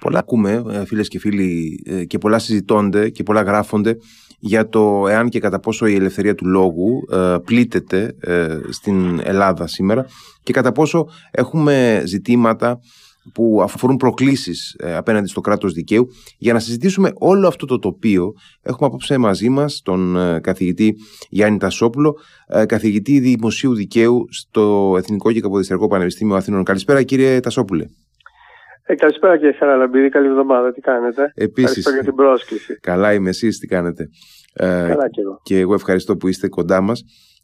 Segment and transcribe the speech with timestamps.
[0.00, 3.96] Πολλά ακούμε, ε, φίλες και φίλοι, ε, και πολλά συζητώνται και πολλά γράφονται
[4.38, 8.14] για το εάν και κατά πόσο η ελευθερία του λόγου ε, πλήττεται
[8.70, 10.06] στην Ελλάδα σήμερα
[10.42, 12.78] και κατά πόσο έχουμε ζητήματα
[13.32, 16.08] που αφορούν προκλήσεις απέναντι στο κράτος δικαίου.
[16.38, 18.32] Για να συζητήσουμε όλο αυτό το τοπίο
[18.62, 20.94] έχουμε απόψε μαζί μας τον καθηγητή
[21.28, 22.16] Γιάννη Τασόπουλο,
[22.66, 26.64] καθηγητή Δημοσίου Δικαίου στο Εθνικό και Καποδιστριακό Πανεπιστήμιο Αθήνων.
[26.64, 27.84] Καλησπέρα κύριε Τασόπουλε.
[28.90, 32.78] Ε, καλησπέρα κύριε Χαραλαμπίδη, καλή εβδομάδα, τι κάνετε; Επίσης, Ευχαριστώ για την πρόσκληση.
[32.80, 34.08] Καλά είμαι εσείς, τι κάνετε;
[34.54, 35.40] Ε, καλά και εγώ.
[35.42, 37.02] Και εγώ ευχαριστώ που είστε κοντά μας.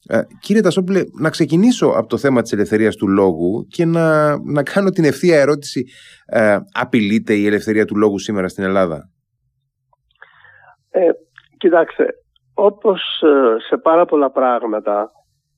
[0.09, 4.62] Ε, κύριε Τασόπουλε, να ξεκινήσω από το θέμα της ελευθερίας του λόγου και να, να
[4.62, 5.84] κάνω την ευθεία ερώτηση.
[6.27, 9.10] Ε, απειλείται η ελευθερία του λόγου σήμερα στην Ελλάδα;
[10.91, 11.08] Ε,
[11.56, 12.06] κοιτάξτε,
[12.55, 15.10] όπως ε, σε πάρα πολλά πράγματα,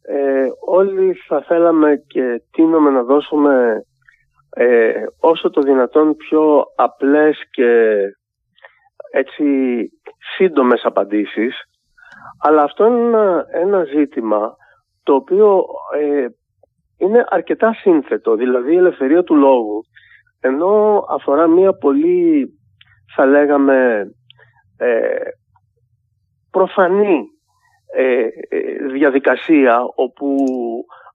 [0.03, 3.83] ε, όλοι θα θέλαμε και τίνουμε να δώσουμε
[4.51, 8.01] ε, όσο το δυνατόν πιο απλές και
[9.13, 9.45] έτσι
[10.37, 11.63] σύντομες απαντήσεις.
[12.41, 14.57] Αλλά αυτό είναι ένα, ζήτημα
[15.03, 15.65] το οποίο
[16.01, 16.27] ε,
[16.97, 18.35] είναι αρκετά σύνθετο.
[18.35, 19.85] Δηλαδή η ελευθερία του λόγου
[20.41, 22.53] ενώ αφορά μια πολύ
[23.15, 24.11] θα λέγαμε
[24.77, 25.17] ε,
[26.51, 27.25] προφανή
[27.97, 28.29] ε,
[28.93, 30.37] διαδικασία όπου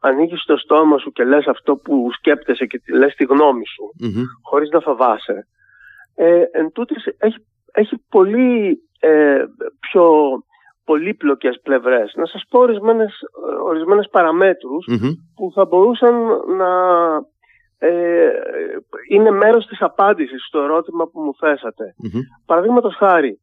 [0.04, 4.24] ανοίγει το στόμα σου και λες αυτό που σκέπτεσαι και λες τη γνώμη σου mm
[4.42, 5.48] χωρίς να φοβάσαι
[6.16, 9.44] ε, εν τούτης, έχει, έχει πολύ ε,
[9.80, 10.14] πιο
[10.86, 12.14] πολύπλοκες πλευρές.
[12.16, 13.20] Να σας πω ορισμένες,
[13.66, 14.10] ορισμένες
[15.36, 16.16] που θα μπορούσαν
[16.58, 16.72] να
[17.78, 18.30] ε,
[19.10, 21.84] είναι μέρος της απάντησης στο ερώτημα που μου θέσατε.
[21.84, 22.22] Mm-hmm.
[22.46, 23.40] Παραδείγματος χάρη,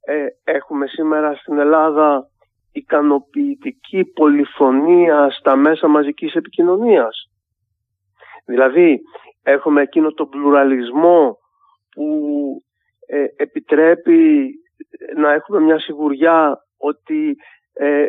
[0.00, 2.28] ε, έχουμε σήμερα στην Ελλάδα
[2.72, 7.30] ικανοποιητική πολυφωνία στα μέσα μαζικής επικοινωνίας.
[8.44, 9.00] Δηλαδή
[9.42, 11.38] έχουμε εκείνο τον πλουραλισμό
[11.94, 12.06] που
[13.06, 14.50] ε, επιτρέπει
[15.16, 17.36] να έχουμε μια σιγουριά ότι
[17.72, 18.06] ε,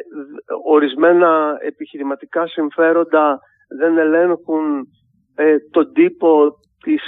[0.66, 3.40] ορισμένα επιχειρηματικά συμφέροντα
[3.78, 4.88] δεν ελέγχουν
[5.36, 6.52] ε, τον τύπο,
[6.84, 7.02] της,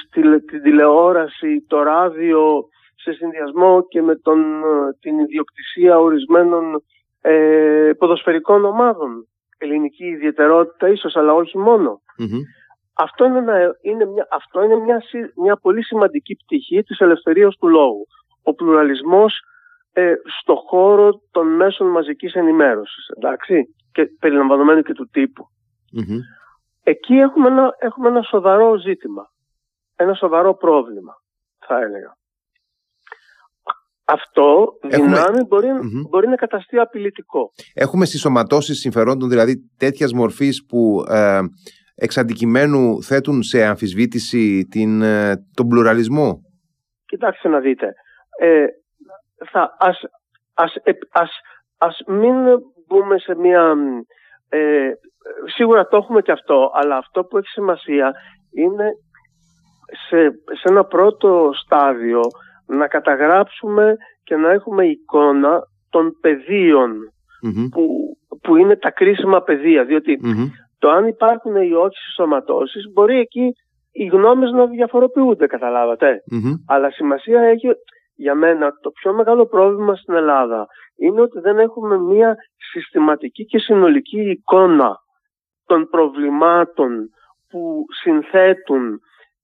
[0.45, 2.63] την τηλεόραση, το ράδιο
[2.95, 4.61] σε συνδυασμό και με τον,
[4.99, 6.83] την ιδιοκτησία ορισμένων
[7.21, 9.27] ε, ποδοσφαιρικών ομάδων.
[9.57, 11.57] Ελληνική ιδιαιτερότητα ίσως, αλλά όχι
[12.93, 13.41] Αυτό είναι,
[13.81, 15.01] είναι, μια, αυτό είναι μια,
[15.41, 18.07] μια πολύ σημαντική πτυχή της ελευθερίας του λόγου.
[18.43, 19.39] Ο πλουραλισμός
[19.93, 25.47] ε, στο χώρο των μέσων μαζικής ενημέρωσης, εντάξει, και περιλαμβανομένου και του τυπου
[26.83, 29.31] Εκεί έχουμε ένα, έχουμε ένα σοβαρό ζήτημα,
[29.95, 31.13] ένα σοβαρό πρόβλημα,
[31.59, 32.15] θα έλεγα
[34.11, 35.67] αυτό δυνάμει μπορεί,
[36.09, 37.51] μπορεί να καταστεί απειλητικό.
[37.73, 41.39] Έχουμε συσσωματώσεις συμφερόντων δηλαδή τέτοιας μορφής που ε,
[41.95, 46.41] εξ αντικειμένου θέτουν σε αμφισβήτηση την, ε, τον πλουραλισμό.
[47.05, 47.93] Κοιτάξτε να δείτε.
[48.39, 48.65] Ε,
[49.51, 49.99] θα, ας,
[50.53, 50.73] ας,
[51.11, 51.29] ας,
[51.77, 52.35] ας μην
[52.87, 53.75] μπούμε σε μια...
[54.49, 54.91] Ε,
[55.55, 58.13] σίγουρα το έχουμε και αυτό, αλλά αυτό που έχει σημασία
[58.53, 58.85] είναι
[60.07, 60.29] σε,
[60.59, 62.21] σε ένα πρώτο στάδιο
[62.77, 66.91] να καταγράψουμε και να έχουμε εικόνα των πεδίων
[67.71, 69.85] που, που είναι τα κρίσιμα πεδία.
[70.79, 73.53] το αν υπάρχουν ή όχι σωματώσεις μπορεί εκεί
[73.91, 75.47] οι γνώμες να διαφοροποιούνται,
[76.67, 77.67] Αλλά σημασία έχει
[78.15, 82.35] για μένα το πιο μεγάλο πρόβλημα στην Ελλάδα είναι ότι δεν έχουμε μία
[82.71, 84.95] συστηματική και συνολική εικόνα
[85.65, 87.09] των προβλημάτων
[87.49, 88.99] που συνθέτουν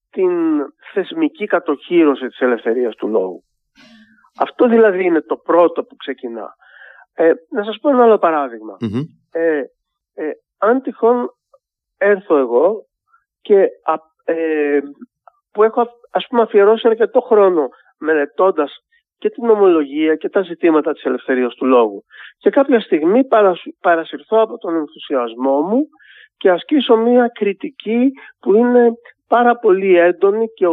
[0.09, 0.31] την
[0.93, 3.43] θεσμική κατοχήρωση της ελευθερίας του λόγου.
[4.39, 6.55] Αυτό δηλαδή είναι το πρώτο που ξεκινά.
[7.13, 8.17] Ε, να σας πω ένα άλλο
[9.31, 9.61] Ε,
[10.13, 11.29] ε, αν τυχόν
[11.97, 12.85] έρθω εγώ
[13.41, 13.67] και
[14.23, 14.79] ε,
[15.51, 18.71] που έχω ας πούμε αφιερώσει αρκετό χρόνο μελετώντας
[19.17, 22.03] και την ομολογία και τα ζητήματα της ελευθερίας του λόγου
[22.37, 23.21] και κάποια στιγμή
[23.81, 25.87] παρασυρθώ από τον ενθουσιασμό μου
[26.37, 28.91] και ασκήσω μία κριτική που είναι
[29.27, 30.65] πάρα πολύ έντονη και,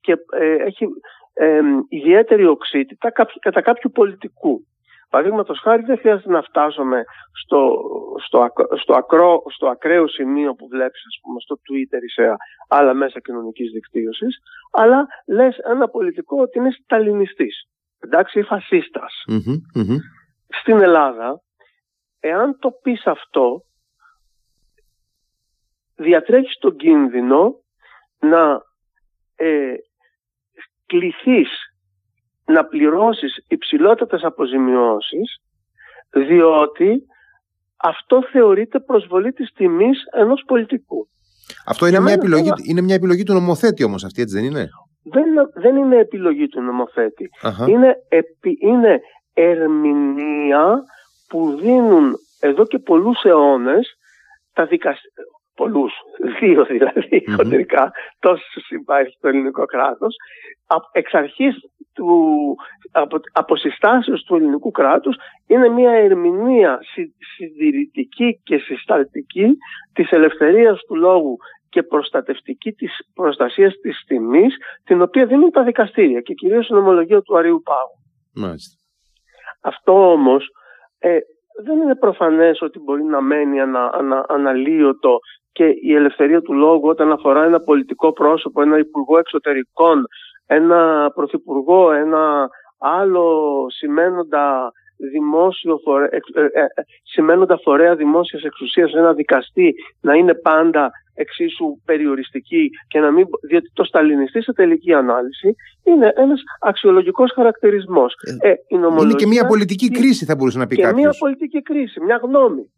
[0.00, 0.86] και ε, έχει
[1.32, 3.10] ε, ιδιαίτερη οξύτητα
[3.40, 4.64] κατά κάποιου πολιτικού.
[5.10, 7.02] Παραδείγματος χάρη δεν χρειάζεται να φτάσουμε
[7.44, 7.82] στο,
[8.26, 8.46] στο,
[8.80, 12.34] στο, ακρό, στο ακραίο σημείο που βλέπεις ας πούμε, στο Twitter ή σε
[12.68, 14.38] άλλα μέσα κοινωνικής δικτύωσης
[14.72, 17.68] αλλά λες ένα πολιτικό ότι είναι σταλινιστής.
[17.98, 19.22] Εντάξει ή φασιστας
[20.48, 21.40] Στην Ελλάδα
[22.20, 23.62] εάν το πεις αυτό
[26.00, 27.54] διατρέχεις τον κίνδυνο
[28.18, 28.62] να
[29.36, 29.74] ε,
[30.86, 31.48] κληθείς
[32.44, 35.40] να πληρώσεις υψηλότερες αποζημιώσεις
[36.10, 37.02] διότι
[37.76, 41.08] αυτό θεωρείται προσβολή της τιμής ενός πολιτικού.
[41.66, 44.68] Αυτό είναι μια, επιλογή, είναι μια επιλογή του νομοθέτη όμως αυτή, έτσι δεν είναι;
[45.02, 45.24] δεν,
[45.54, 47.30] δεν είναι επιλογή του νομοθετη
[47.68, 47.96] Είναι,
[48.60, 49.00] είναι
[49.32, 50.82] ερμηνεία
[51.28, 53.94] που δίνουν εδώ και πολλούς αιώνες
[54.52, 55.24] τα δικαστήρια,
[55.60, 55.92] πολλούς,
[56.40, 60.14] δύο δηλαδή χοντρικά, τόσο υπάρχει το ελληνικό κράτος,
[60.92, 61.54] εξ αρχής
[61.94, 62.10] του,
[62.92, 65.16] απο, αποσυστάσεως του ελληνικού κράτους
[65.46, 66.78] είναι μια ερμηνεία
[67.36, 69.56] συντηρητική και συσταλτική
[69.92, 71.36] της ελευθερίας του λόγου
[71.68, 74.54] και προστατευτική της προστασίας της τιμής
[74.84, 77.98] την οποία δίνουν τα δικαστήρια και κυρίως η νομολογία του Αρίου Πάγου.
[78.34, 78.76] Μάλιστα.
[79.62, 80.48] Αυτό όμως
[80.98, 81.18] ε,
[81.64, 85.18] δεν είναι προφανές ότι μπορεί να μένει ανα, ανα, αναλύωτο
[85.52, 90.06] και η ελευθερία του λόγου όταν αφορά ένα πολιτικό πρόσωπο, ένα υπουργό εξωτερικών,
[90.46, 92.48] ένα πρωθυπουργό, ένα
[92.78, 94.72] άλλο σημαίνοντα
[95.12, 96.66] δημόσιο φορέ, ε, ε, ε,
[97.02, 103.70] σημαίνοντα φορέα δημόσιας εξουσίας ένα δικαστή να είναι πάντα εξίσου περιοριστική και να μην, διότι
[103.72, 105.54] το σταλινιστή σε τελική ανάλυση
[105.84, 108.14] είναι ένας αξιολογικός χαρακτηρισμός.
[108.40, 111.00] Ε, είναι και μια πολιτική κρίση θα μπορούσε να πει και κάποιος.
[111.00, 112.70] μια πολιτική κρίση, μια γνωμη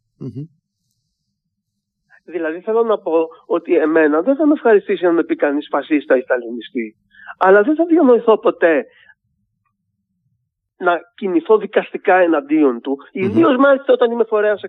[2.24, 6.16] Δηλαδή θέλω να πω ότι εμένα δεν θα με ευχαριστήσει να με πει κανείς φασίστα
[6.16, 6.96] ή σταλινιστή.
[7.38, 8.86] Αλλά δεν θα διανοηθώ ποτέ
[10.82, 13.24] να κινηθώ δικαστικά εναντίον του, mm-hmm.
[13.24, 14.62] ιδίως μάλιστα όταν είμαι φορέας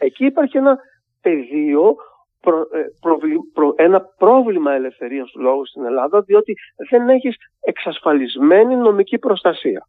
[0.00, 0.76] Εκεί υπάρχει ένα
[1.20, 1.94] πεδίο,
[3.76, 6.54] ε, ένα πρόβλημα ελευθερίας του λόγου στην Ελλάδα, διότι
[6.90, 9.88] δεν έχεις εξασφαλισμένη νομική προστασία.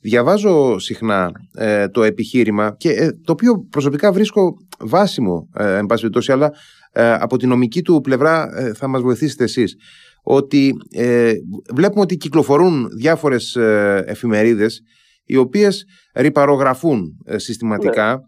[0.00, 6.00] Διαβάζω συχνά ε, το επιχείρημα και ε, το οποίο προσωπικά βρίσκω βάσιμο, ε, εν πάση
[6.00, 6.52] περιπτώσει, αλλά
[6.94, 9.76] από τη νομική του πλευρά θα μας βοηθήσετε εσείς
[10.22, 11.32] ότι ε,
[11.74, 14.82] βλέπουμε ότι κυκλοφορούν διάφορες ε, εφημερίδες
[15.24, 15.84] οι οποίες
[16.14, 18.20] ρηπαρογραφούν ε, συστηματικά ναι.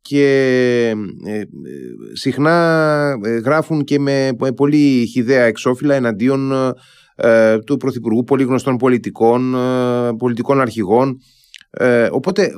[0.00, 0.94] και
[1.26, 1.42] ε,
[2.12, 6.52] συχνά γράφουν και με πολύ χιδέα εξώφυλλα εναντίον
[7.66, 9.56] του Πρωθυπουργού, πολύ γνωστών πολιτικών,
[10.18, 11.18] πολιτικών αρχηγών
[11.78, 12.48] ε, οπότε ε,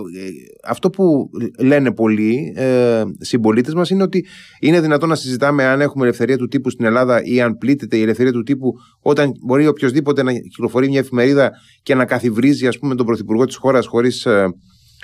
[0.65, 4.26] αυτό που λένε πολλοί ε, συμπολίτες μας είναι ότι
[4.61, 8.03] είναι δυνατόν να συζητάμε αν έχουμε ελευθερία του τύπου στην Ελλάδα ή αν πλήττεται η
[8.03, 8.73] ελευθερία του τύπου
[9.03, 11.50] όταν μπορεί οποιοδήποτε να κυκλοφορεί μια εφημερίδα
[11.82, 14.47] και να καθιβρίζει ας πούμε τον πρωθυπουργό της χώρας χωρίς ε,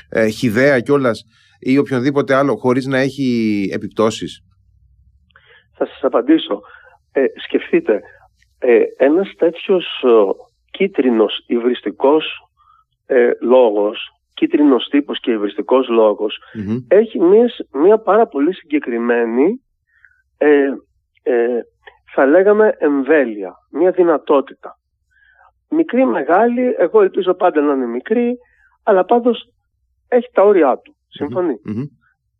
[0.08, 1.24] ε, χιδέα κιόλας
[1.60, 4.40] ή οποιονδήποτε άλλο χωρίς να έχει επιπτώσεις.
[5.76, 6.60] Θα σας απαντήσω.
[7.12, 8.00] Ε, σκεφτείτε,
[8.58, 10.08] ε, ένας τέτοιος ε,
[10.70, 12.24] κίτρινος υβριστικός
[13.06, 15.88] ε, λόγος, κίτρινος τύπος και υβριστικός
[16.88, 19.60] έχει μιας, μια πάρα πολύ συγκεκριμένη
[20.38, 20.70] ε,
[21.22, 21.60] ε,
[22.14, 24.78] θα λέγαμε εμβέλεια, μια δυνατότητα.
[25.68, 28.38] Μικρή, μεγάλη, εγώ ελπίζω πάντα να είναι μικρή,
[28.82, 29.48] αλλά πάντως
[30.08, 30.96] έχει τα όρια του.
[31.08, 31.60] συμφωνει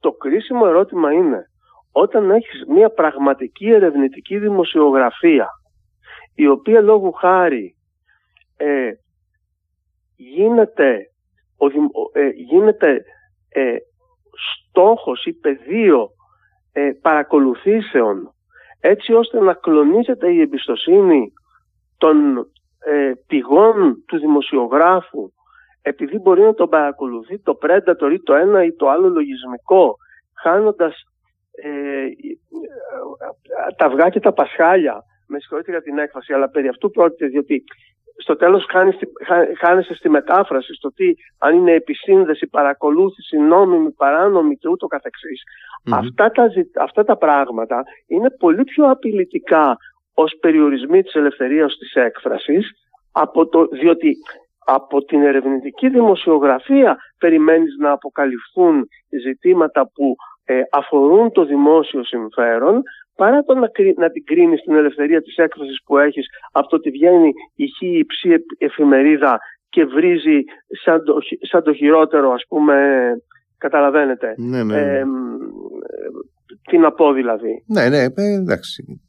[0.00, 1.50] Το κρίσιμο ερώτημα είναι
[1.92, 5.48] όταν έχεις μια πραγματική ερευνητική δημοσιογραφία
[6.34, 7.76] η οποία λόγου χάρη
[8.56, 8.90] ε,
[10.16, 11.10] γίνεται,
[11.56, 11.66] ο,
[12.12, 13.04] ε, γίνεται
[13.48, 13.76] ε,
[14.70, 16.10] στόχος ή πεδίο
[16.72, 18.34] ε, παρακολουθήσεων
[18.80, 21.32] έτσι ώστε να κλονίζεται η εμπιστοσύνη
[21.98, 22.16] των
[22.78, 25.32] ε, πηγών του δημοσιογράφου
[25.82, 29.96] επειδή μπορεί να τον παρακολουθεί το Predator ή το ένα ή το άλλο λογισμικό
[30.42, 31.02] χάνοντας
[31.52, 32.06] ε,
[33.76, 35.02] τα αυγά και τα πασχάλια.
[35.26, 37.64] Με συγχωρείτε για την έκφραση αλλά περί αυτού πρόκειται διότι
[38.16, 38.66] στο τέλος
[39.58, 44.86] χάνεσαι στη μετάφραση στο τι αν είναι επισύνδεση, παρακολούθηση, νόμιμη, παράνομη και ούτω
[45.90, 46.48] Αυτά, τα,
[46.80, 49.76] αυτά τα πράγματα είναι πολύ πιο απειλητικά
[50.14, 52.70] ως περιορισμοί της ελευθερίας της έκφρασης
[53.12, 54.16] από το, διότι
[54.64, 58.88] από την ερευνητική δημοσιογραφία περιμένεις να αποκαλυφθούν
[59.22, 62.82] ζητήματα που ε, αφορούν το δημόσιο συμφέρον
[63.16, 66.90] παρά το να, να την κρίνεις την ελευθερία της έκφρασης που έχεις από το ότι
[66.90, 70.38] βγαίνει η χή υψή εφημερίδα και βρίζει
[70.84, 72.76] σαν το, σαν το χειρότερο ας πούμε
[73.58, 74.76] καταλαβαίνετε ναι, ναι.
[74.76, 75.04] Ε,
[76.70, 79.00] τι να πω δηλαδή ναι ναι ε, εντάξει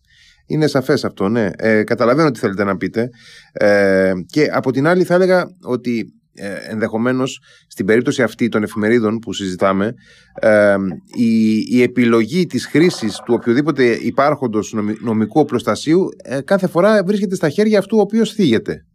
[0.48, 1.50] είναι σαφές αυτό, ναι.
[1.56, 3.10] Ε, καταλαβαίνω τι θέλετε να πείτε.
[3.54, 9.20] Ε, και από την άλλη θα έλεγα ότι ε, ενδεχομένως στην περίπτωση αυτή των εφημερίδων
[9.20, 9.94] που συζητάμε
[10.42, 10.76] ε,
[11.18, 17.50] η, η επιλογή της χρήσης του οποιοδήποτε υπάρχοντος νομικού οπλοστασίου ε, κάθε φορά βρίσκεται στα
[17.50, 18.86] χέρια αυτού ο οποίος θίγεται.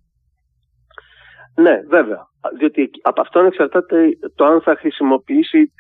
[1.55, 2.29] Ναι, βέβαια.
[2.59, 3.97] Διότι από αυτόν εξαρτάται
[4.35, 5.73] το αν θα χρησιμοποιήσει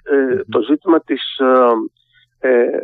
[0.48, 1.22] το ζήτημα της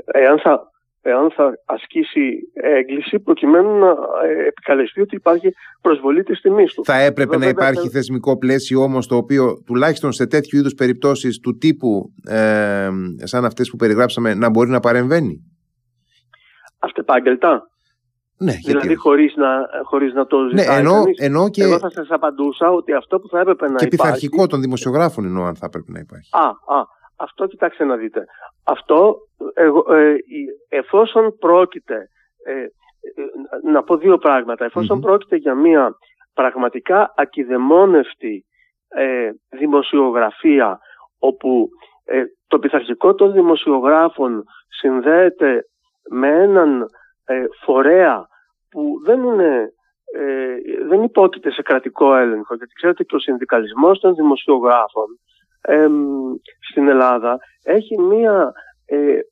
[0.07, 0.71] εάν θα
[1.07, 6.85] εάν θα ασκήσει έγκληση προκειμένου να ε, επικαλεστεί ότι υπάρχει προσβολή της τιμής του.
[6.85, 11.59] Θα έπρεπε να υπάρχει θεσμικό πλαίσιο όμως το οποίο τουλάχιστον σε τέτοιου είδους περιπτώσεις του
[11.59, 12.89] τύπου ε,
[13.23, 15.45] σαν αυτές που περιγράψαμε να μπορεί να παρεμβαίνει.
[16.79, 17.71] Αυτεπάγγελτα.
[18.39, 19.49] Ναι, δηλαδή χωρίς να,
[19.85, 21.63] χωρίς να το ναι, ζητάει ναι, ενώ, ενώ και...
[21.63, 23.89] Εγώ θα σας απαντούσα ότι αυτό που θα έπρεπε να και υπάρχει...
[23.89, 26.31] Και πειθαρχικό των δημοσιογράφων εννοώ αν θα έπρεπε να υπάρχει.
[26.33, 26.83] Α, α,
[27.17, 28.25] αυτό κοιτάξτε να δείτε.
[28.65, 29.17] Αυτό
[29.55, 30.17] εγώ, ε,
[30.69, 32.09] εφόσον πρόκειται
[32.45, 32.69] ε, ε,
[33.63, 34.71] να πω δύο πράγματα.
[35.01, 35.97] πρόκειται για μια
[36.35, 38.45] πραγματικά ακιδεμόνευτη
[38.89, 40.79] ε, δημοσιογραφία
[41.19, 41.69] όπου
[42.05, 45.65] ε, το πειθαρχικό των δημοσιογράφων συνδέεται
[46.11, 46.87] με έναν
[47.25, 48.27] ε, φορέα
[48.71, 49.71] που δεν είναι
[50.89, 55.07] δεν υπόκειται σε κρατικό έλεγχο γιατί ξέρετε και ο συνδικαλισμός των δημοσιογράφων
[56.71, 58.53] στην Ελλάδα έχει μία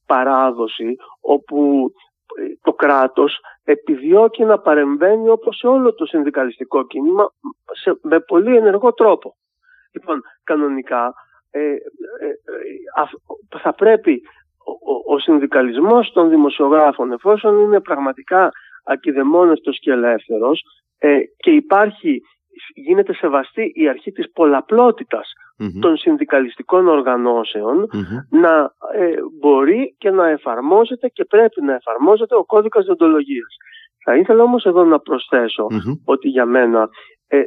[0.06, 1.90] παράδοση όπου
[2.62, 7.32] το κράτος επιδιώκει να παρεμβαίνει όπως σε όλο το συνδικαλιστικό κίνημα
[7.72, 9.34] σε, με πολύ ενεργό τρόπο.
[9.92, 11.14] Λοιπόν, κανονικά
[11.50, 14.22] ε, ε, ε θα πρέπει
[15.06, 18.50] ο, ο, συνδικαλισμός των δημοσιογράφων εφόσον είναι πραγματικά
[18.84, 20.62] ακιδεμόνευτος και ελεύθερος
[20.98, 22.22] ε, και υπάρχει,
[22.74, 25.32] γίνεται σεβαστή η αρχή της πολλαπλότητας
[25.80, 26.84] των συνδικαλιστικών
[28.30, 33.56] να ε, μπορεί και να εφαρμόζεται και πρέπει να εφαρμόζεται ο κώδικας διοντολογίας.
[34.04, 35.66] Θα ήθελα όμως εδώ να προσθεσω
[36.04, 36.88] ότι για μένα
[37.26, 37.42] ε,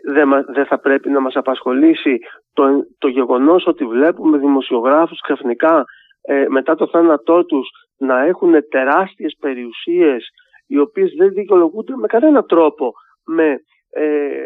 [0.53, 2.19] δεν θα πρέπει να μας απασχολήσει
[2.53, 2.63] το,
[2.97, 5.85] το γεγονός ότι βλέπουμε δημοσιογράφους ξαφνικά
[6.21, 10.29] ε, μετά το θάνατό τους να έχουν τεράστιες περιουσίες
[10.67, 12.93] οι οποίες δεν δικαιολογούνται με κανένα τρόπο
[13.25, 13.59] με,
[13.89, 14.45] ε,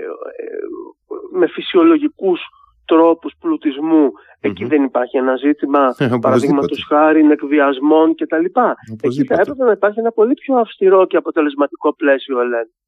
[1.32, 2.42] με φυσιολογικούς
[2.86, 3.34] τρόπους
[4.44, 8.46] Εκεί δεν υπάρχει ένα ζήτημα παραδείγματος χάρη εκβιασμών κτλ.
[9.02, 12.82] Εκεί θα έπρεπε να υπάρχει ένα πολύ πιο αυστηρό και αποτελεσματικό πλαίσιο ελέγχου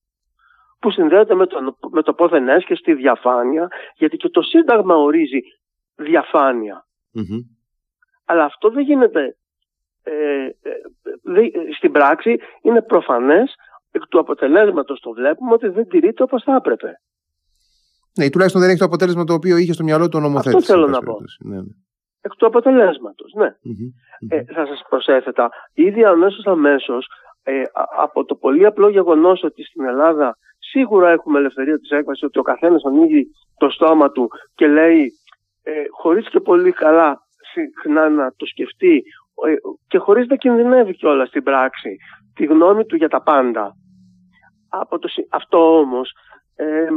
[0.83, 5.39] που συνδέεται με το, με το πόθεν έσχε στη διαφάνεια, γιατί και το Σύνταγμα ορίζει
[8.25, 9.37] Αλλά αυτό δεν γίνεται.
[10.03, 10.51] Ε, ε,
[11.77, 13.55] στην πράξη είναι προφανές,
[13.91, 17.01] εκ του αποτελέσματος το βλέπουμε ότι δεν τηρείται όπως θα έπρεπε.
[18.17, 20.55] Ναι, τουλάχιστον δεν έχει το αποτέλεσμα το οποίο είχε στο μυαλό του νομοθέτης.
[20.55, 21.17] Αυτό θέλω να πω.
[21.39, 21.63] Ναι, ναι.
[22.21, 23.49] Εκ του αποτελέσματος, ναι.
[24.27, 27.07] Ε, θα σας προσέθετα, ήδη αμέσως αμέσως
[27.43, 27.61] ε,
[27.97, 32.41] από το πολύ απλό γεγονός ότι στην Ελλάδα σίγουρα έχουμε ελευθερία της έκβαση, ότι ο
[32.41, 33.27] καθένας ανοίγει
[33.57, 35.11] το στόμα του και λέει
[35.63, 37.19] ε, χωρίς και πολύ καλά
[37.53, 39.03] συχνά να το σκεφτεί
[39.47, 39.53] ε,
[39.87, 41.97] και χωρίς να κινδυνεύει κιόλας στην πράξη
[42.33, 43.75] τη γνώμη του για τα πάντα.
[44.69, 46.11] Από το, αυτό όμως
[46.55, 46.87] ε,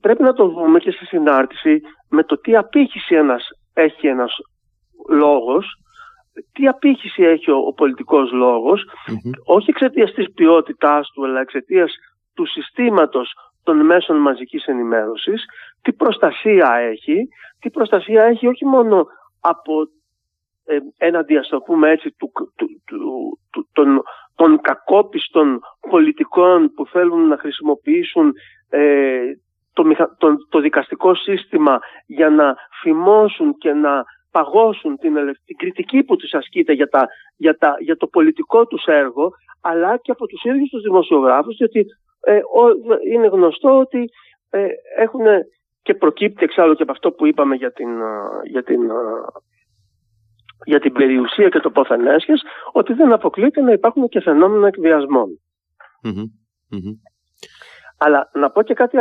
[0.00, 4.36] πρέπει να το δούμε και στη συνάρτηση με το τι απήχηση ένας, έχει ένας
[5.08, 5.66] λόγος,
[6.52, 8.30] τι απήχηση έχει ο, πολιτικός
[9.46, 11.92] όχι εξαιτίας της ποιότητάς του, αλλά εξαιτίας
[12.34, 15.44] του συστήματος των μέσων μαζικής ενημέρωσης,
[15.82, 17.28] τι προστασία έχει,
[17.60, 19.06] τι προστασία έχει όχι μόνο
[19.40, 19.88] από
[20.64, 22.66] ε, έναντι ας το πούμε έτσι του, του,
[23.50, 24.02] του, των,
[24.34, 28.32] των κακόπιστων πολιτικών που θέλουν να χρησιμοποιήσουν
[28.68, 29.20] ε,
[29.74, 35.14] το, το, δικαστικό σύστημα για να φημώσουν και να παγώσουν την,
[35.44, 39.96] την κριτική που τους ασκείται για, τα, για, τα, για το πολιτικό τους έργο αλλά
[39.96, 41.86] και από τους ίδιους τους δημοσιογράφους διότι
[42.20, 42.40] ε,
[43.12, 44.04] είναι γνωστό ότι
[44.50, 44.66] ε,
[44.96, 45.24] έχουν
[45.82, 47.88] και προκύπτει εξάλλου και από αυτό που είπαμε για την,
[48.44, 48.80] για την,
[50.64, 52.00] για την περιουσία και το πόθεν
[52.72, 54.70] ότι δεν αποκλείεται να υπάρχουν και φαινόμενα
[57.98, 58.98] αλλά να πω και κάτι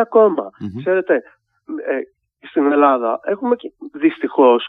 [0.80, 1.14] Ξέρετε,
[1.88, 2.00] ε,
[2.48, 3.56] στην Ελλάδα έχουμε
[3.94, 4.68] δυστυχώς,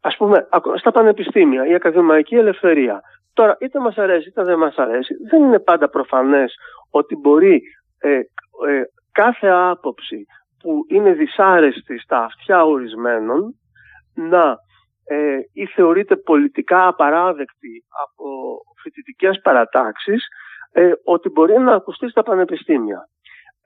[0.00, 3.00] ας πούμε, στα πανεπιστήμια, η ακαδημαϊκή ελευθερία.
[3.32, 6.54] Τώρα, είτε μας αρέσει είτε δεν μας αρέσει, δεν είναι πάντα προφανές
[6.90, 7.62] ότι μπορεί
[7.98, 8.22] ε, ε,
[9.12, 10.26] κάθε άποψη
[10.62, 13.58] που είναι δυσάρεστη στα αυτιά ορισμένων
[14.14, 14.56] να
[15.04, 20.26] ε, ή θεωρείται πολιτικά απαράδεκτη από φοιτητικές παρατάξεις
[20.72, 23.08] ε, ότι μπορεί να ακουστεί στα πανεπιστήμια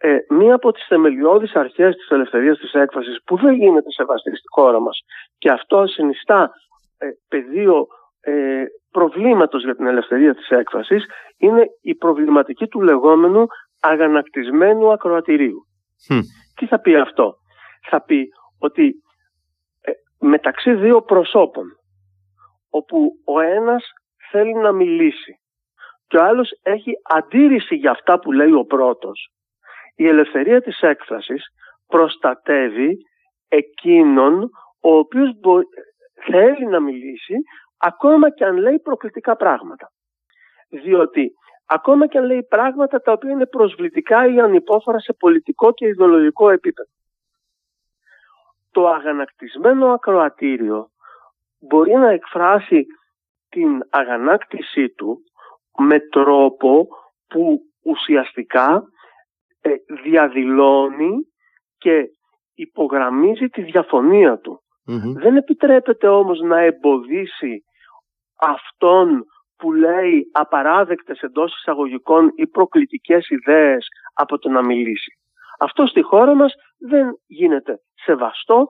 [0.04, 4.46] ε, μία από τις θεμελιώδεις αρχές της ελευθερίας της έκφρασης που δεν γίνεται σεβαστή στη
[4.54, 4.98] χώρα μας
[5.38, 6.50] και αυτό συνιστά
[6.98, 7.86] ε, πεδίο
[8.20, 11.04] ε, προβλήματος για την ελευθερία της έκφρασης
[11.36, 13.46] είναι η προβληματική του λεγόμενου
[13.80, 15.66] αγανακτισμένου ακροατηρίου.
[16.54, 17.34] Τι θα πει αυτό;
[17.90, 18.28] Θα πει
[18.58, 18.94] ότι
[19.80, 21.66] ε, μεταξύ δύο προσώπων
[22.70, 23.84] όπου ο ένας
[24.30, 25.32] θέλει να μιλήσει
[26.06, 29.32] και ο άλλος έχει αντίρρηση για αυτά που λέει ο πρώτος
[29.94, 31.44] η ελευθερία της έκφρασης
[31.86, 32.96] προστατεύει
[33.48, 35.30] εκείνον ο οποίος
[36.24, 37.34] θέλει να μιλήσει
[37.76, 39.92] ακόμα και αν λέει προκλητικά πράγματα.
[40.68, 41.32] Διότι
[41.66, 46.50] ακόμα και αν λέει πράγματα τα οποία είναι προσβλητικά ή ανυπόφορα σε πολιτικό και ιδεολογικό
[46.50, 46.90] επίπεδο.
[48.70, 50.90] Το αγανακτισμένο ακροατήριο
[51.58, 52.86] μπορεί να εκφράσει
[53.48, 55.18] την αγανάκτησή του
[55.78, 56.88] με τρόπο
[57.28, 58.84] που ουσιαστικά
[59.62, 59.70] ε,
[60.02, 61.12] διαδηλώνει
[61.78, 62.08] και
[62.54, 64.62] υπογραμμίζει τη διαφωνία του.
[65.14, 67.64] Δεν επιτρέπεται όμως να εμποδίσει
[68.40, 69.24] αυτόν
[69.56, 75.12] που λέει απαράδεκτες εντός εισαγωγικών ή προκλητικές ιδέες από το να μιλήσει.
[75.58, 78.66] Αυτό στη χώρα μας δεν γίνεται σεβαστό,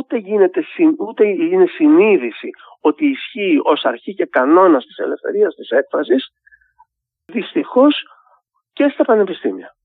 [0.00, 0.64] ούτε, γίνεται,
[0.98, 6.28] ούτε είναι συνείδηση ότι ισχύει ως αρχή και κανόνας της ελευθερίας της έκφρασης,
[7.32, 8.02] δυστυχώς
[8.72, 9.76] και στα πανεπιστήμια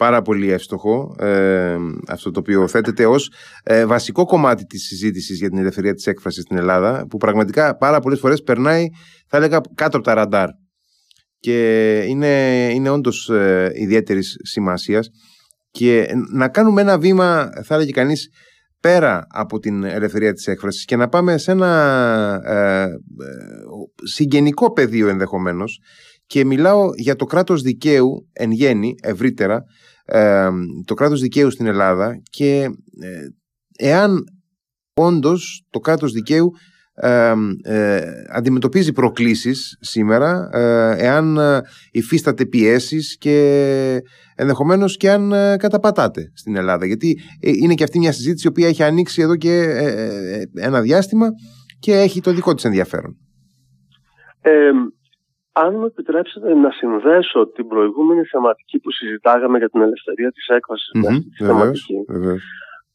[0.00, 1.76] πάρα πολύ εύστοχο ε,
[2.08, 6.42] αυτό το οποίο θέτεται ως ε, βασικό κομμάτι της συζήτησης για την ελευθερία της έκφρασης
[6.42, 8.86] στην Ελλάδα που πραγματικά πάρα πολλές φορές περνάει
[9.26, 10.48] θα έλεγα κάτω από τα ραντάρ.
[11.38, 15.08] Και είναι, είναι όντως ε, ιδιαίτερης σημασίας.
[15.70, 18.28] Και να κάνουμε ένα βήμα θα έλεγε κανείς
[18.80, 22.88] πέρα από την ελευθερία της έκφρασης και να πάμε σε ένα ε, ε
[24.04, 25.80] συγγενικό πεδίο ενδεχομένως
[26.30, 29.64] και μιλάω για το κράτος δικαίου εν γέννη ευρύτερα
[30.84, 32.62] το κράτος δικαίου στην Ελλάδα και
[33.00, 33.28] ε,
[33.88, 34.24] εάν
[34.94, 36.50] όντως το κράτος δικαίου
[36.94, 37.34] ε,
[38.32, 41.38] αντιμετωπίζει προκλήσεις σήμερα ε, εάν
[41.90, 44.02] υφίσταται πιέσεις και
[44.34, 46.86] ενδεχομένως και αν καταπατάτε στην Ελλάδα.
[46.86, 49.62] Γιατί είναι και αυτή μια συζήτηση η οποία έχει ανοίξει εδώ και
[50.54, 51.28] ένα διάστημα
[51.78, 53.16] και έχει το δικό της ενδιαφέρον
[55.60, 60.90] αν μου επιτρέψετε να συνδέσω την προηγούμενη θεματική που συζητάγαμε για την ελευθερία της έκφρασης
[60.94, 62.04] mm-hmm, θεματική,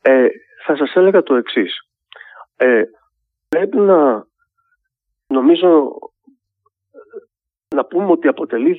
[0.01, 0.27] ε,
[0.65, 1.79] θα σας έλεγα το εξής.
[2.57, 2.81] Ε,
[3.47, 4.25] πρέπει να
[5.27, 5.91] νομίζω
[7.75, 8.73] να πούμε ότι αποτελεί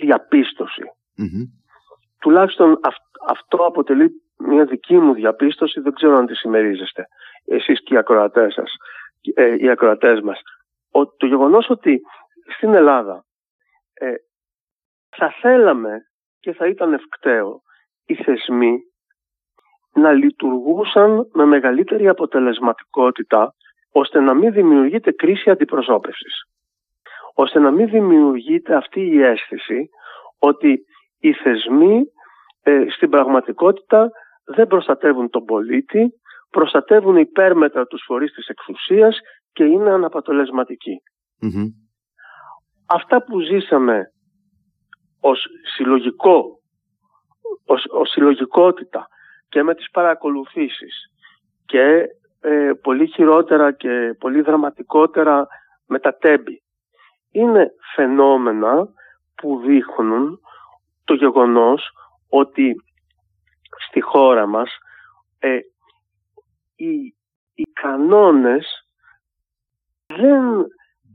[2.21, 2.81] Τουλάχιστον
[3.29, 7.07] αυτό αποτελεί μια δική μου διαπίστωση, δεν ξέρω αν τη συμμερίζεστε
[7.45, 8.73] εσείς και οι ακροατές, σας,
[9.35, 10.41] ε, οι ακροατές μας.
[10.91, 12.01] Ο, το γεγονός ότι
[12.57, 13.25] στην Ελλάδα
[14.01, 14.15] ε,
[15.17, 15.99] θα θέλαμε
[16.41, 17.63] και θα ήταν ευκταίο
[18.07, 18.79] οι θεσμοί
[19.93, 23.55] να λειτουργούσαν με μεγαλύτερη αποτελεσματικότητα
[23.93, 26.43] ώστε να μην δημιουργείται κρίση αντιπροσώπευσης.
[27.35, 29.89] Ώστε να μην δημιουργείται αυτή η αίσθηση
[30.39, 30.79] ότι
[31.19, 32.03] οι θεσμοί
[32.63, 34.11] ε, στην πραγματικότητα
[34.45, 36.13] δεν προστατεύουν τον πολίτη,
[36.51, 39.19] προστατεύουν υπέρμετρα τους φορείς της εξουσίας
[39.53, 41.03] και είναι αναπατολεσματικοί
[42.87, 44.13] αυτά που ζήσαμε
[45.21, 46.61] ως συλλογικό,
[47.65, 49.09] ως, ως συλλογικότητα
[49.49, 51.11] και με τις παρακολουθήσεις
[51.65, 52.07] και
[52.41, 55.47] ε, πολύ χειρότερα και πολύ δραματικότερα
[55.87, 56.63] με τα τέμπη.
[57.31, 58.89] Είναι φαινόμενα
[59.35, 60.41] που δείχνουν
[61.05, 61.91] το γεγονός
[62.29, 62.75] ότι
[63.89, 64.71] στη χώρα μας
[65.39, 65.59] ε,
[66.77, 67.15] οι,
[67.55, 68.67] οι κανόνες
[70.07, 70.67] δεν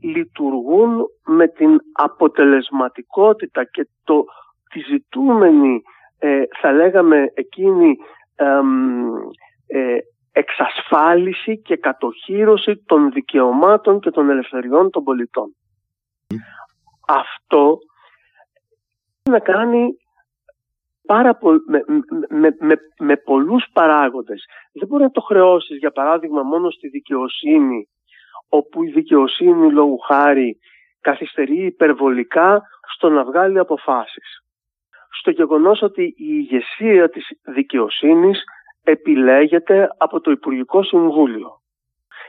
[0.02, 4.24] λειτουργούν με την αποτελεσματικότητα και το,
[4.72, 5.82] τη ζητούμενη
[6.18, 7.96] ε, θα λέγαμε εκείνη
[9.66, 9.98] ε,
[10.32, 15.56] εξασφάλιση και κατοχύρωση των δικαιωμάτων και των ελευθεριών των πολιτών.
[17.06, 17.78] Αυτό
[19.30, 19.88] να κάνει
[21.06, 21.82] πάρα με,
[22.28, 24.44] με, με, με, πολλούς παράγοντες.
[24.72, 27.88] Δεν μπορεί να το χρεώσεις για παράδειγμα μόνο στη δικαιοσύνη
[28.58, 30.58] όπου η δικαιοσύνη λόγου χάρη
[31.00, 32.62] καθυστερεί υπερβολικά
[32.94, 34.28] στο να βγάλει αποφάσεις.
[35.18, 38.42] Στο γεγονός ότι η ηγεσία της δικαιοσύνης
[38.82, 41.50] επιλέγεται από το Υπουργικό Συμβούλιο.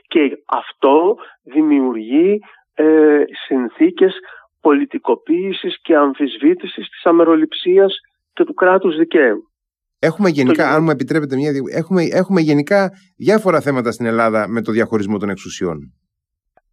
[0.08, 2.40] Και αυτό δημιουργεί
[2.74, 4.14] ε, συνθήκες
[4.62, 7.96] πολιτικοποίησης και αμφισβήτησης της αμεροληψίας
[8.34, 9.52] και του κράτους δικαίου.
[10.00, 14.72] Έχουμε γενικά, αν μου επιτρέπετε μια έχουμε, έχουμε γενικά διάφορα θέματα στην Ελλάδα με το
[14.72, 15.78] διαχωρισμό των εξουσιών.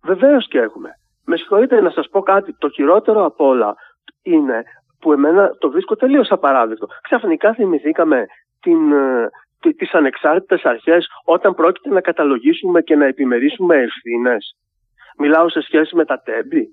[0.03, 0.91] Βεβαίως και έχουμε.
[1.25, 2.57] Με συγχωρείτε να σας πω κάτι.
[2.59, 3.75] Το χειρότερο από όλα
[4.23, 4.63] είναι
[5.01, 6.87] που εμένα το βρίσκω τελείως απαράδεκτο.
[7.03, 8.27] Ξαφνικά θυμηθήκαμε
[8.61, 9.29] την, ε,
[9.77, 14.57] τις ανεξάρτητες αρχές όταν πρόκειται να καταλογίσουμε και να επιμερίσουμε ευθύνες.
[15.19, 16.69] Μιλάω σε σχέση με τα τεμπη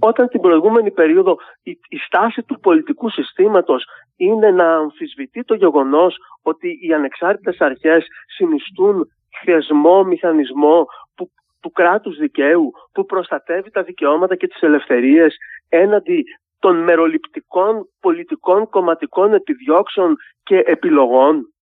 [0.00, 3.84] Όταν την προηγούμενη περίοδο η, η στάση του πολιτικού συστήματος
[4.16, 9.06] είναι να αμφισβητεί το γεγονός ότι οι ανεξάρτητες αρχές συνιστούν
[9.44, 15.36] θεσμό, μηχανισμό που του κράτους δικαίου που προστατεύει τα δικαιώματα και τις ελευθερίες
[15.68, 16.24] έναντι
[16.58, 21.52] των μεροληπτικών πολιτικών κομματικών επιδιώξεων και επιλογών.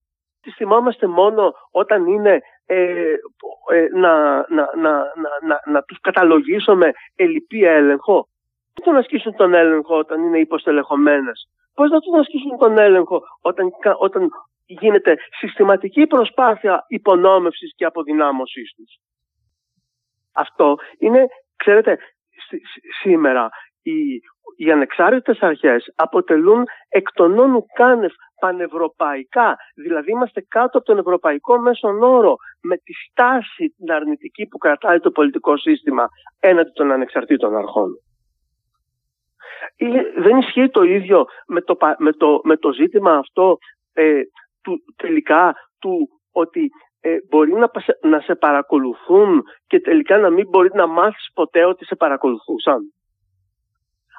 [0.41, 3.13] Τις θυμάμαστε μόνο όταν είναι ε,
[3.71, 4.91] ε, να, να, να,
[5.47, 8.27] να, να, τους καταλογίσουμε ελλειπή έλεγχο.
[8.73, 13.69] Πώς να ασκήσουν τον έλεγχο όταν είναι υποστελεχωμένες; Πώς να τους ασκήσουν τον έλεγχο όταν,
[13.99, 14.29] όταν
[14.65, 18.97] γίνεται συστηματική προσπάθεια υπονόμευσης και αποδυνάμωσής τους;
[20.33, 21.97] Αυτό είναι, ξέρετε,
[23.01, 23.49] σήμερα
[23.81, 24.21] οι,
[24.55, 31.59] οι ανεξάρτητες αρχές αποτελούν εκ των όνου κάνευ πανευρωπαϊκά, δηλαδή είμαστε κάτω από τον ευρωπαϊκό
[31.59, 36.07] μέσον όρο με τη στάση την αρνητική που κρατάει το πολιτικό σύστημα
[36.39, 37.99] έναντι των ανεξαρτήτων αρχών.
[40.17, 43.57] Δεν ισχύει το ίδιο με το, με το, με το ζήτημα αυτό
[43.93, 44.21] ε,
[44.61, 46.69] του, τελικά του ότι
[47.01, 51.85] ε, μπορεί να, να σε παρακολουθούν και τελικά να μην μπορεί να μάθεις ποτέ ότι
[51.85, 52.93] σε παρακολουθούσαν.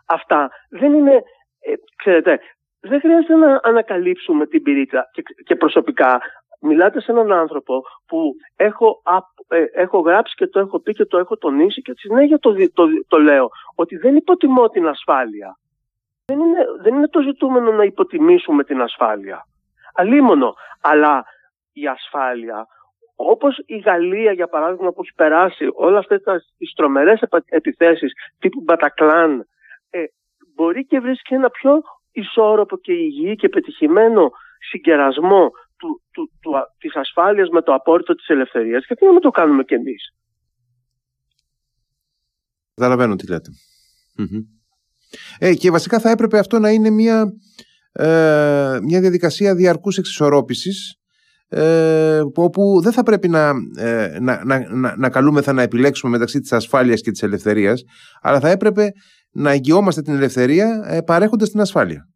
[0.07, 1.15] Αυτά δεν είναι,
[1.61, 2.41] ε, ξέρετε,
[2.81, 6.21] δεν χρειάζεται να ανακαλύψουμε την πυρίτσα και, και προσωπικά
[6.61, 9.03] μιλάτε σε έναν άνθρωπο που έχω,
[9.49, 12.87] ε, έχω γράψει και το έχω πει και το έχω τονίσει και συνέχεια το, το,
[13.09, 15.59] το, λέω ότι δεν υποτιμώ την ασφάλεια.
[16.25, 19.47] Δεν είναι, δεν είναι το ζητούμενο να υποτιμήσουμε την ασφάλεια.
[19.95, 20.55] Αλίμονο.
[20.81, 21.25] Αλλά
[21.73, 22.67] η ασφάλεια
[23.23, 26.23] όπως η Γαλλία για παράδειγμα που έχει περάσει όλα αυτές
[26.59, 29.47] τις τρομερές επιθέσεις τύπου Μπατακλάν
[29.91, 30.05] ε,
[30.55, 34.31] μπορεί και βρίσκει ένα πιο ισόρροπο και υγιή και πετυχημένο
[34.71, 39.31] συγκερασμό του, του, του, της ασφάλειας με το απόρριτο της ελευθερίας γιατί να μην το
[39.31, 40.15] κάνουμε κι εμείς.
[42.75, 43.51] Καταλαβαίνω τι λέτε.
[45.39, 47.33] Ε, και βασικά θα έπρεπε αυτό να είναι μια,
[47.93, 51.00] ε, μια διαδικασία διαρκούς εξισορρόπησης
[51.53, 56.41] ε, όπου δεν θα πρέπει να, ε, να, να, να, να καλούμεθα να επιλέξουμε μεταξύ
[56.41, 57.85] της ασφάλειας και της ελευθερίας
[58.21, 58.93] αλλά θα έπρεπε
[59.33, 62.09] να εγγυόμαστε την ελευθερία ε, παρέχοντας την ασφάλεια.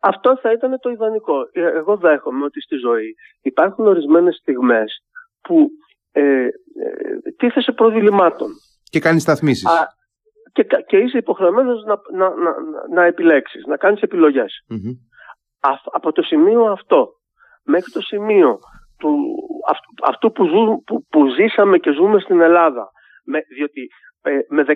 [0.00, 1.40] Αυτό θα ήταν το ιδανικό.
[1.52, 5.04] Ε, εγώ δέχομαι ότι στη ζωή υπάρχουν ορισμένες στιγμές
[5.40, 5.68] που
[6.12, 6.50] ε, ε,
[7.36, 8.48] τίθεσαι προδιλημάτων.
[8.90, 9.68] Και κάνεις σταθμίσεις.
[10.52, 12.54] και, και είσαι υποχρεωμένος να, να, να,
[12.94, 14.00] να επιλέξεις, να κάνεις
[15.92, 17.08] από το σημείο αυτό
[17.66, 18.58] μέχρι το σημείο
[18.98, 19.34] του,
[20.02, 20.44] αυτού, που,
[20.86, 22.90] που, που ζήσαμε και ζούμε στην Ελλάδα
[23.24, 23.88] με, διότι
[24.22, 24.72] ε, με 15.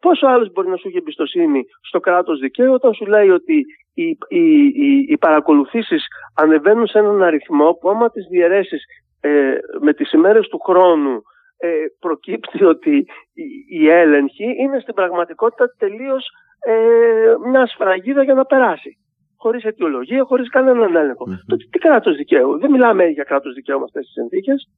[0.00, 4.08] Πόσο άλλος μπορεί να σου έχει εμπιστοσύνη στο κράτος δικαίου όταν σου λέει ότι οι,
[4.28, 8.84] οι, οι, οι παρακολουθήσεις ανεβαίνουν σε έναν αριθμό που άμα τις διαιρέσεις
[9.20, 11.22] ε, με τις ημέρες του χρόνου
[11.56, 12.96] ε, προκύπτει ότι
[13.32, 13.44] η,
[13.80, 16.26] η έλεγχη είναι στην πραγματικότητα τελείως
[16.66, 18.96] ε, μια σφραγίδα για να περάσει.
[19.42, 21.24] Χωρίς αιτιολογία, χωρίς κανέναν έλεγχο.
[21.28, 21.44] Mm-hmm.
[21.46, 22.58] Τότε τι κράτος δικαίου.
[22.58, 24.68] Δεν μιλάμε για κράτος δικαίου με αυτές τις συνθήκες.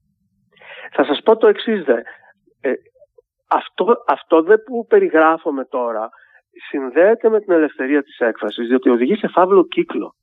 [0.93, 2.01] Θα σας πω το εξής, δε.
[2.61, 2.73] Ε,
[3.47, 6.11] αυτό, αυτό δε που περιγράφουμε τώρα
[6.69, 10.15] συνδέεται με την ελευθερία της έκφρασης διότι οδηγεί σε φαύλο κύκλο.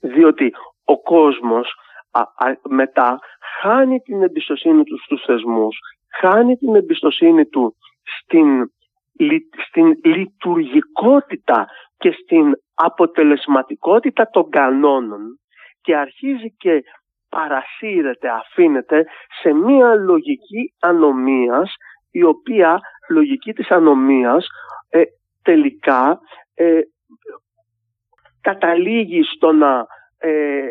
[0.00, 0.52] Διότι
[0.84, 1.74] ο κόσμος
[2.68, 3.18] μετά
[3.60, 5.78] χάνει την εμπιστοσύνη του στους θεσμούς,
[6.20, 8.72] χάνει την εμπιστοσύνη του στην,
[9.68, 15.38] στην λειτουργικότητα και στην αποτελεσματικότητα των κανόνων
[15.80, 16.82] και αρχίζει και
[17.28, 19.06] παρασύρεται, αφήνεται
[19.42, 21.74] σε μία λογική ανομίας
[22.10, 24.46] η οποία λογική της ανομίας
[24.88, 25.02] ε,
[25.42, 26.20] τελικά
[26.54, 26.80] ε,
[28.40, 29.86] καταλήγει στο να
[30.18, 30.68] ε,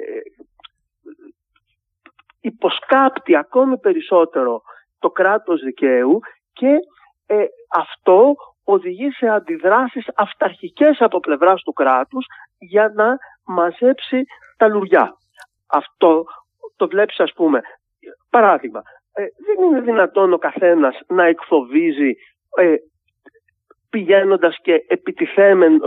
[2.42, 4.62] υποσκάπτει ακόμη περισσότερο
[5.00, 6.20] το κράτος δικαίου
[6.54, 6.78] και
[7.26, 12.26] ε, αυτό οδηγεί σε αντιδράσεις αυταρχικές από πλευράς του κράτους
[12.58, 14.24] για να μαζέψει
[14.58, 15.14] τα λουριά.
[15.68, 16.26] Αυτό
[16.76, 17.62] το βλέπεις ας πούμε,
[18.30, 18.82] παράδειγμα,
[19.14, 22.14] ε, δεν είναι δυνατόν ο καθένας να εκφοβίζει
[22.58, 22.76] ε,
[23.90, 25.80] πηγαίνοντας και επιτιθέμεν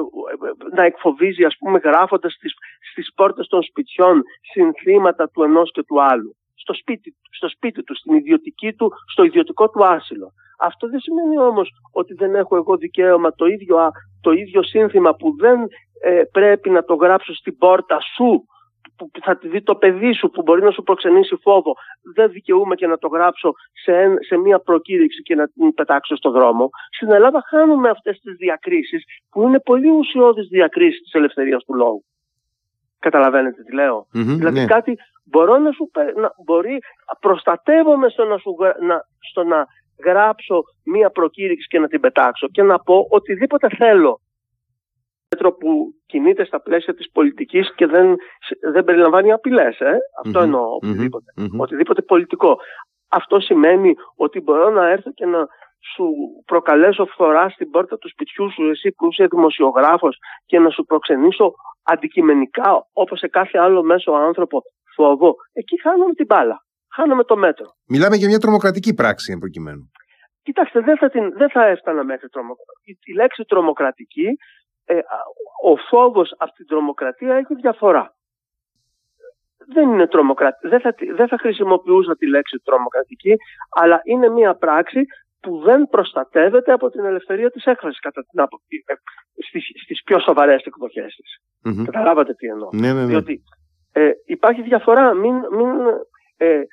[0.72, 2.53] να εκφοβίζει ας πούμε γράφοντας στις,
[2.90, 4.22] στις πόρτες των σπιτιών
[4.53, 9.22] συνθήματα του ενός και του άλλου στο σπίτι, στο σπίτι του, στην ιδιωτική του, στο
[9.24, 10.33] ιδιωτικό του άσυλο.
[10.59, 15.37] Αυτό δεν σημαίνει όμως ότι δεν έχω εγώ δικαίωμα το ίδιο, το ίδιο σύνθημα που
[15.38, 15.59] δεν
[16.00, 18.46] ε, πρέπει να το γράψω στην πόρτα σου
[18.96, 21.72] που θα τη δει το παιδί σου που μπορεί να σου προξενήσει φόβο
[22.14, 23.52] δεν δικαιούμαι και να το γράψω
[23.85, 23.92] σε,
[24.29, 26.70] σε μια προκήρυξη και να την πετάξω στο δρόμο.
[26.90, 32.05] Στην Ελλάδα χάνουμε αυτές τις διακρίσεις που είναι πολύ ουσιώδεις διακρίσεις της ελευθερίας του λόγου.
[32.98, 34.66] Καταλαβαίνετε τι λέω; δηλαδή ναι.
[34.66, 34.96] κάτι
[35.30, 36.78] μπορώ να σου να, μπορεί,
[37.20, 39.66] προστατεύομαι στο να, σου, να, στο να
[40.04, 44.20] γράψω μία προκήρυξη και να την πετάξω και να πω οτιδήποτε θέλω
[45.30, 48.16] μέτρο που κινείται στα πλαίσια της πολιτικής και δεν,
[48.72, 49.80] δεν περιλαμβάνει απειλές.
[49.80, 51.32] Ε; Αυτό εννοώ, οτιδήποτε.
[51.58, 52.58] οτιδήποτε πολιτικό.
[53.08, 55.46] Αυτό σημαίνει ότι μπορώ να έρθω και να
[55.94, 60.84] σου προκαλέσω φθορά στην πόρτα του σπιτιού σου εσύ που είσαι δημοσιογράφος και να σου
[60.84, 64.62] προξενήσω αντικειμενικά όπως σε κάθε άλλο μέσο άνθρωπο
[64.96, 65.35] φόβο.
[65.52, 66.56] Εκεί χάνομαι την μπάλα.
[66.96, 67.66] Χάνομαι το μέτρο.
[67.94, 69.85] Μιλάμε για μια τρομοκρατική πράξη εν προκειμένου.
[70.42, 73.11] Κοιτάξτε, δεν θα, την, δεν θα έφτανα μέχρι τρομοκρατική.
[73.12, 74.28] Η λέξη τρομοκρατική
[74.85, 74.98] ε,
[75.64, 78.14] ο φόβος από την τρομοκρατία έχει διαφορά.
[79.74, 80.68] Δεν, είναι τρομοκρατη...
[80.68, 83.35] δεν, θα, δεν θα χρησιμοποιούσα τη λέξη τρομοκρατική,
[83.68, 85.00] αλλά είναι μια πράξη
[85.40, 88.56] που δεν προστατεύεται από την ελευθερία της έκφρασης κατά την απο...
[88.87, 88.94] Ε,
[89.46, 91.30] στις, στις πιο σοβαρές εκδοχές της.
[91.64, 91.85] Mm-hmm.
[91.85, 92.68] Καταλάβατε τι εννοώ.
[92.72, 93.06] Ναι, ναι, ναι.
[93.06, 93.42] Διότι
[93.96, 95.14] ε, υπάρχει διαφορά.
[95.14, 95.68] Μην, μην,
[96.37, 96.64] ε, ε,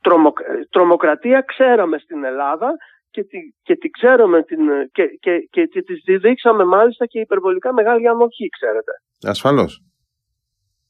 [0.00, 0.32] τρομο,
[0.70, 2.72] τρομοκρατία ξέραμε στην Ελλάδα
[3.10, 4.60] και τη, και τη ξέρουμε την,
[4.92, 8.92] και, και, και, και τη διδείξαμε μάλιστα και υπερβολικά μεγάλη ανοχή, ξέρετε.
[9.22, 9.82] Ασφαλώς.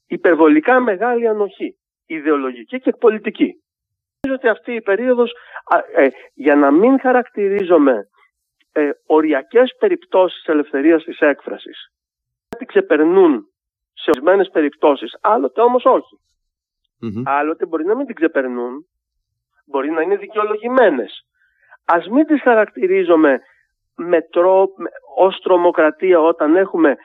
[0.07, 3.63] Υπερβολικά μεγάλη ανοχή, ιδεολογική και πολιτική.
[4.21, 5.33] Νομίζω ότι αυτή η περίοδος,
[5.95, 8.09] ε, για να μην χαρακτηρίζομαι
[8.73, 11.93] ε, οριακές περιπτώσεις ελευθερίας της έκφρασης,
[12.49, 13.49] κάτι ξεπερνούν
[13.95, 16.21] σε ορισμένες περιπτώσεις, άλλοτε όμως όχι.
[17.03, 17.23] Mm-hmm.
[17.25, 18.87] Άλλοτε μπορεί να μην την ξεπερνούν,
[19.67, 21.27] μπορεί να είναι δικαιολογημένες.
[21.85, 23.41] Ας μην τις χαρακτηρίζουμε
[23.97, 24.69] με τρό,
[25.17, 26.97] ως τρομοκρατία όταν έχουμε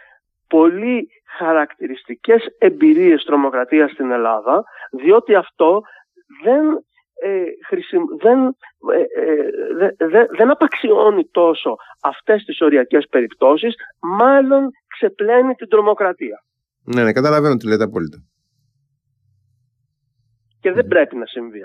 [0.48, 5.82] πολύ χαρακτηριστικές εμπειρίες τρομοκρατίας στην Ελλάδα, διότι αυτό
[6.44, 6.66] δεν,
[7.22, 7.44] ε,
[8.20, 8.56] δεν,
[8.94, 16.44] ε, ε δεν απαξιώνει τόσο αυτές τις οριακές περιπτώσεις, μάλλον ξεπλένει την τρομοκρατία.
[16.94, 18.18] Ναι, ναι, καταλαβαίνω τι λέτε απόλυτα.
[20.60, 21.60] Και δεν πρέπει να συμβεί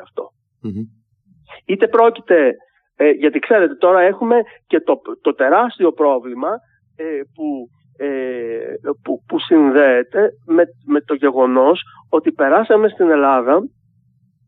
[1.65, 2.57] Είτε πρόκειται,
[2.97, 6.49] ε, γιατί ξέρετε τώρα έχουμε και το, το τεράστιο πρόβλημα
[6.97, 13.61] ε, που, ε, που, που συνδέεται με, με το γεγονός ότι περάσαμε στην Ελλάδα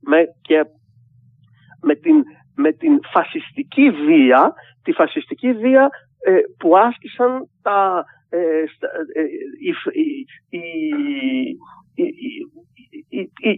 [0.00, 0.64] με, και
[1.82, 2.22] με την,
[2.54, 5.88] με την φασιστική βία, τη φασιστική βία
[6.58, 8.04] που άσκησαν τα,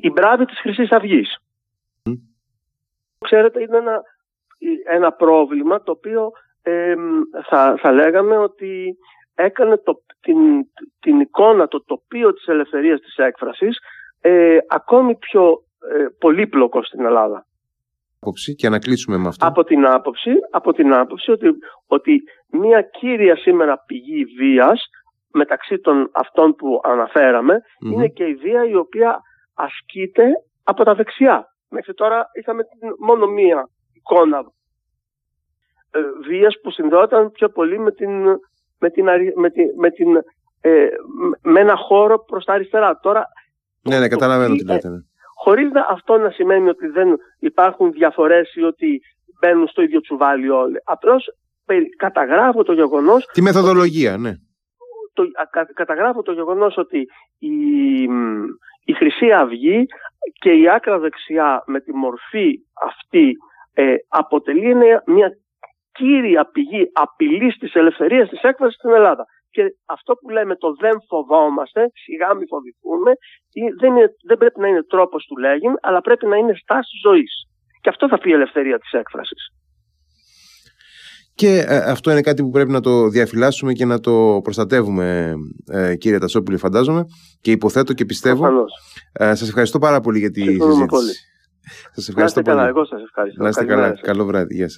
[0.01, 1.39] η μπράβη της χρυσής αυγής.
[3.19, 4.03] Ξέρετε, είναι ένα,
[4.85, 6.31] ένα πρόβλημα το οποίο
[7.49, 8.97] θα, θα λέγαμε ότι
[9.35, 10.39] έκανε το, την,
[11.01, 13.79] την εικόνα, το τοπίο της ελευθερίας της έκφρασης
[14.21, 15.63] ε, ακόμη πιο
[15.95, 17.47] ε, πολύπλοκο στην Ελλάδα.
[18.21, 19.47] Άποψη και να κλείσουμε με αυτό.
[19.47, 21.47] Από την άποψη, από την άποψη ότι,
[21.87, 24.85] ότι μια κύρια σήμερα πηγή βίας
[25.33, 27.61] μεταξύ των αυτών που αναφεραμε
[27.93, 29.21] είναι και η βία η οποία
[29.55, 31.45] ασκείται από τα δεξιά.
[31.69, 32.63] Μέχρι τώρα είχαμε
[32.99, 34.39] μόνο μία εικόνα
[35.91, 38.11] ε, βίας που συνδεόταν πιο πολύ με, την,
[38.79, 39.05] με, την,
[39.35, 40.17] με, την, με, την,
[40.61, 40.87] ε,
[41.43, 42.99] με ένα χώρο προς τα αριστερά.
[42.99, 43.25] Τώρα,
[43.83, 44.89] ναι, ναι, καταλαβαίνω τι λέτε.
[44.89, 44.99] Ναι.
[45.49, 47.09] Χωρίς αυτό να σημαίνει ότι δεν
[47.39, 49.01] υπάρχουν διαφορές ή ότι
[49.41, 50.77] μπαίνουν στο ίδιο τσουβάλι όλοι.
[50.85, 51.25] Απλώς
[51.97, 53.27] καταγράφω το γεγονός...
[53.33, 54.33] Τη μεθοδολογία, ναι
[55.19, 55.25] το,
[55.75, 56.99] καταγράφω το γεγονός ότι
[57.39, 57.55] η,
[58.85, 59.87] η Χρυσή Αυγή
[60.41, 62.49] και η άκρα δεξιά με τη μορφή
[62.83, 63.33] αυτή
[63.75, 64.75] ε, αποτελεί
[65.07, 65.31] μια
[65.93, 69.25] κύρια πηγή απειλής της ελευθερίας της έκφρασης στην Ελλάδα.
[69.59, 73.13] Και αυτό που λέμε το δεν φοβόμαστε, σιγά μη φοβηθούμε,
[73.81, 73.93] δεν,
[74.29, 77.33] δεν πρέπει να είναι τρόπος του λέγειν, αλλά πρέπει να είναι στάση ζωής.
[77.81, 79.43] Και αυτό θα πει η ελευθερία της έκφρασης.
[81.35, 85.35] Και ε, αυτό είναι κάτι που πρέπει να το διαφυλάσσουμε και να το προστατεύουμε,
[85.71, 87.05] ε, κύριε Τασόπουλη, φαντάζομαι.
[87.41, 88.47] Και υποθέτω και πιστεύω.
[89.13, 90.87] Ε, σας ευχαριστώ πάρα πολύ για τη συζήτηση.
[90.87, 91.13] Πολύ.
[91.95, 92.57] Σας ευχαριστώ να είστε πολύ.
[92.57, 93.43] καλά, εγώ σας ευχαριστώ.
[93.43, 93.99] Να είστε καλά.
[94.01, 94.55] Καλό βράδυ.
[94.55, 94.77] Γεια σας.